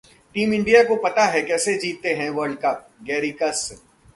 team 0.35 0.53
India 0.53 0.83
को 0.83 0.95
पता 0.95 1.25
है 1.25 1.41
कैसे 1.41 1.73
जीतते 1.77 2.13
हैं 2.13 2.29
वर्ल्ड 2.29 2.57
कपः 2.57 3.05
गैरी 3.05 3.31
कर्स्टन 3.41 3.87